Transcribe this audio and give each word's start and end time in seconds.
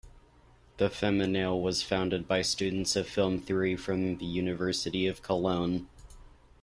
The 0.77 0.89
Feminale 0.89 1.61
was 1.61 1.83
founded 1.83 2.27
by 2.27 2.41
students 2.41 2.95
of 2.95 3.07
film 3.07 3.39
theory 3.39 3.75
from 3.75 4.17
the 4.17 4.25
University 4.25 5.05
of 5.05 5.21
Cologne. 5.21 5.89